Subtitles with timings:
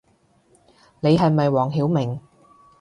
[1.01, 2.19] 你係咪黃曉明